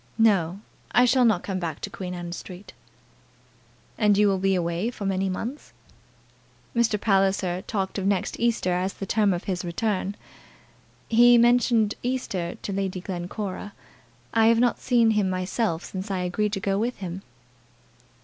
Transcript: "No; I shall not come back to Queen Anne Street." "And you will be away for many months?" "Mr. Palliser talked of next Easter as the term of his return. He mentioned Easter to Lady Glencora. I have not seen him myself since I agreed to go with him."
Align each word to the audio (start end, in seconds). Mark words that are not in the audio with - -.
"No; 0.17 0.61
I 0.93 1.05
shall 1.05 1.25
not 1.25 1.43
come 1.43 1.59
back 1.59 1.79
to 1.81 1.89
Queen 1.91 2.15
Anne 2.15 2.31
Street." 2.31 2.73
"And 3.99 4.17
you 4.17 4.27
will 4.27 4.39
be 4.39 4.55
away 4.55 4.89
for 4.89 5.05
many 5.05 5.29
months?" 5.29 5.73
"Mr. 6.75 6.99
Palliser 6.99 7.61
talked 7.61 7.99
of 7.99 8.07
next 8.07 8.39
Easter 8.39 8.73
as 8.73 8.93
the 8.93 9.05
term 9.05 9.31
of 9.31 9.43
his 9.43 9.63
return. 9.63 10.15
He 11.07 11.37
mentioned 11.37 11.93
Easter 12.01 12.55
to 12.63 12.73
Lady 12.73 12.99
Glencora. 12.99 13.73
I 14.33 14.47
have 14.47 14.59
not 14.59 14.79
seen 14.79 15.11
him 15.11 15.29
myself 15.29 15.83
since 15.83 16.09
I 16.09 16.21
agreed 16.21 16.53
to 16.53 16.59
go 16.59 16.79
with 16.79 16.97
him." 16.97 17.21